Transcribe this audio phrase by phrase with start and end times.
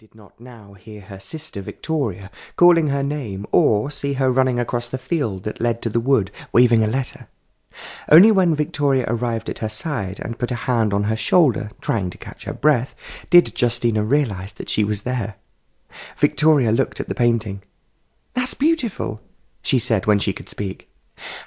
[0.00, 4.88] did not now hear her sister Victoria calling her name or see her running across
[4.88, 7.28] the field that led to the wood waving a letter.
[8.08, 12.08] Only when Victoria arrived at her side and put a hand on her shoulder, trying
[12.08, 12.94] to catch her breath,
[13.28, 15.34] did Justina realize that she was there.
[16.16, 17.60] Victoria looked at the painting.
[18.32, 19.20] That's beautiful,
[19.60, 20.88] she said when she could speak.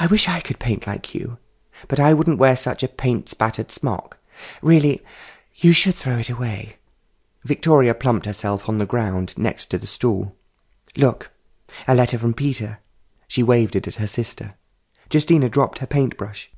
[0.00, 1.38] I wish I could paint like you,
[1.86, 4.18] but I wouldn't wear such a paint spattered smock.
[4.60, 5.04] Really,
[5.54, 6.78] you should throw it away.
[7.44, 10.36] Victoria plumped herself on the ground next to the stool.
[10.96, 11.30] Look,
[11.86, 12.80] a letter from Peter.
[13.26, 14.54] She waved it at her sister.
[15.12, 16.50] Justina dropped her paintbrush.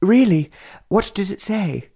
[0.00, 0.50] Really?
[0.88, 1.90] What does it say?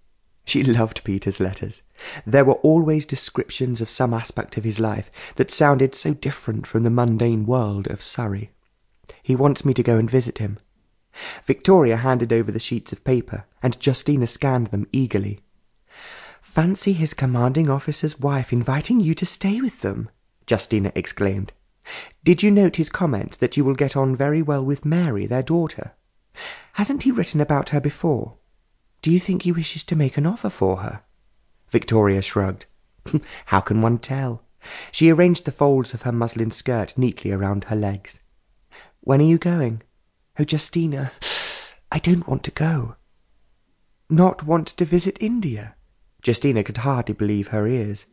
[0.45, 1.81] She loved Peter's letters.
[2.25, 6.83] There were always descriptions of some aspect of his life that sounded so different from
[6.83, 8.51] the mundane world of Surrey.
[9.23, 10.59] He wants me to go and visit him.
[11.43, 15.39] Victoria handed over the sheets of paper, and Justina scanned them eagerly.
[16.55, 20.09] Fancy his commanding officer's wife inviting you to stay with them,
[20.49, 21.51] Justina exclaimed.
[22.23, 25.43] Did you note his comment that you will get on very well with Mary, their
[25.43, 25.91] daughter?
[26.75, 28.37] Hasn't he written about her before?
[29.01, 31.01] Do you think he wishes to make an offer for her?
[31.67, 32.67] Victoria shrugged.
[33.47, 34.41] How can one tell?
[34.93, 38.21] She arranged the folds of her muslin skirt neatly around her legs.
[39.01, 39.81] When are you going?
[40.39, 41.11] Oh, Justina,
[41.91, 42.95] I don't want to go.
[44.09, 45.75] Not want to visit India?
[46.25, 48.05] Justina could hardly believe her ears.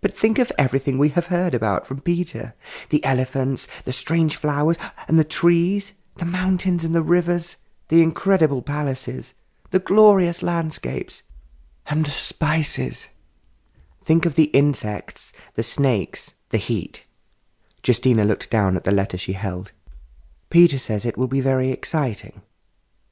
[0.00, 2.54] But think of everything we have heard about from Peter
[2.90, 7.56] the elephants, the strange flowers, and the trees, the mountains and the rivers,
[7.88, 9.34] the incredible palaces,
[9.70, 11.22] the glorious landscapes,
[11.86, 13.08] and the spices.
[14.00, 17.04] Think of the insects, the snakes, the heat.
[17.86, 19.72] Justina looked down at the letter she held.
[20.50, 22.42] Peter says it will be very exciting.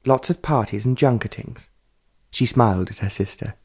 [0.05, 1.69] Lots of parties and junketings.
[2.31, 3.55] She smiled at her sister.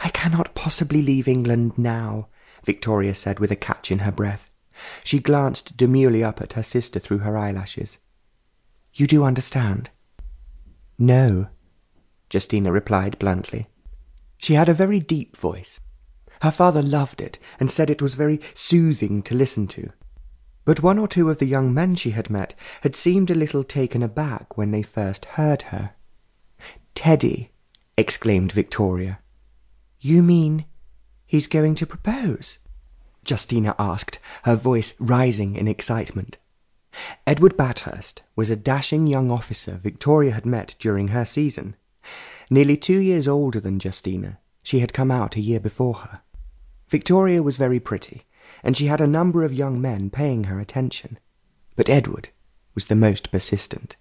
[0.00, 2.28] I cannot possibly leave England now,
[2.64, 4.50] Victoria said with a catch in her breath.
[5.02, 7.98] She glanced demurely up at her sister through her eyelashes.
[8.94, 9.90] You do understand?
[10.98, 11.48] No,
[12.32, 13.68] Justina replied bluntly.
[14.38, 15.80] She had a very deep voice.
[16.42, 19.90] Her father loved it and said it was very soothing to listen to.
[20.64, 23.64] But one or two of the young men she had met had seemed a little
[23.64, 25.94] taken aback when they first heard her.
[26.94, 27.50] Teddy,
[27.96, 29.20] exclaimed Victoria.
[30.00, 30.64] You mean
[31.26, 32.58] he's going to propose?
[33.28, 36.38] Justina asked, her voice rising in excitement.
[37.26, 41.76] Edward Bathurst was a dashing young officer Victoria had met during her season.
[42.48, 46.20] Nearly two years older than Justina, she had come out a year before her.
[46.88, 48.22] Victoria was very pretty,
[48.62, 51.18] and she had a number of young men paying her attention.
[51.76, 52.30] But Edward
[52.74, 53.96] was the most persistent.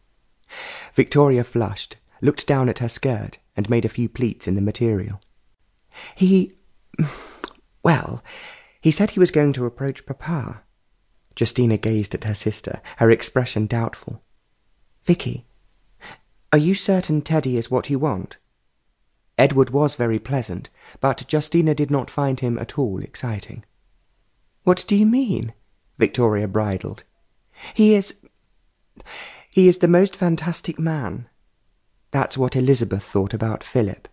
[0.94, 5.20] Victoria flushed, looked down at her skirt, and made a few pleats in the material.
[6.16, 6.52] He.
[7.84, 8.24] Well,
[8.82, 10.62] he said he was going to approach Papa.
[11.40, 14.24] Justina gazed at her sister, her expression doubtful.
[15.04, 15.46] Vicky,
[16.52, 18.38] are you certain Teddy is what you want?
[19.38, 20.70] Edward was very pleasant,
[21.00, 23.64] but Justina did not find him at all exciting.
[24.64, 25.54] What do you mean?
[25.98, 27.04] Victoria bridled.
[27.74, 28.16] He is.
[29.50, 31.30] He is the most fantastic man.
[32.12, 34.08] That's what Elizabeth thought about Philip.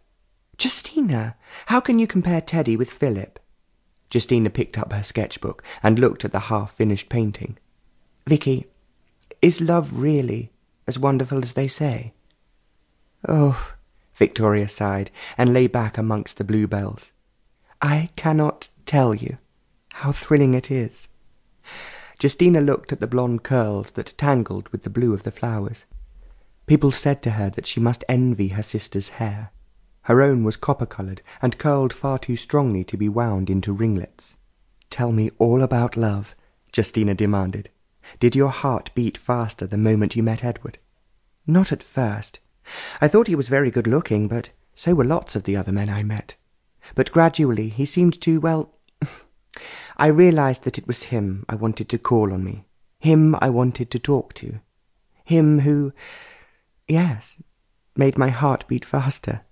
[0.61, 3.39] Justina, how can you compare Teddy with Philip?
[4.13, 7.59] Justina picked up her sketchbook and looked at the half-finished painting.
[8.27, 8.67] Vicky,
[9.43, 10.53] is love really
[10.87, 12.13] as wonderful as they say?
[13.29, 13.73] Oh,
[14.15, 17.13] Victoria sighed and lay back amongst the bluebells.
[17.83, 19.39] I cannot tell you
[19.95, 21.09] how thrilling it is.
[22.23, 25.85] Justina looked at the blonde curls that tangled with the blue of the flowers.
[26.67, 29.51] People said to her that she must envy her sister's hair.
[30.05, 34.37] Her own was copper-coloured and curled far too strongly to be wound into ringlets.
[34.91, 36.37] Tell me all about love,
[36.75, 37.71] Justina demanded.
[38.21, 40.79] Did your heart beat faster the moment you met Edward?
[41.47, 42.41] Not at first.
[43.01, 45.89] I thought he was very good looking, but so were lots of the other men
[45.89, 46.35] I met.
[46.95, 48.75] But gradually he seemed to, well,
[49.97, 52.65] I realized that it was him I wanted to call on me,
[52.99, 54.61] him I wanted to talk to,
[55.25, 55.93] him who,
[56.87, 57.43] yes,
[57.97, 59.43] made my heart beat faster.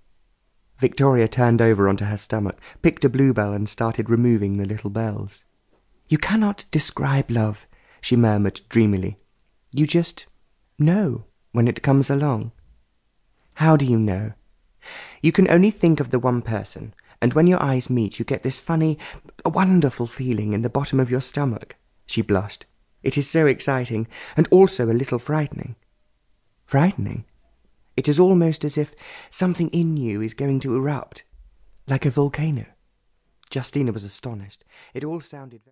[0.83, 5.45] Victoria turned over onto her stomach, picked a bluebell, and started removing the little bells.
[6.09, 7.67] You cannot describe love,
[8.01, 9.15] she murmured dreamily.
[9.73, 10.25] You just
[10.77, 12.51] know when it comes along.
[13.53, 14.33] How do you know?
[15.21, 18.43] You can only think of the one person, and when your eyes meet, you get
[18.43, 18.97] this funny,
[19.45, 21.77] wonderful feeling in the bottom of your stomach.
[22.05, 22.65] She blushed.
[23.03, 25.77] It is so exciting, and also a little frightening.
[26.65, 27.23] Frightening?
[27.95, 28.95] It is almost as if
[29.29, 31.23] something in you is going to erupt,
[31.87, 32.65] like a volcano.
[33.53, 34.63] Justina was astonished.
[34.93, 35.61] It all sounded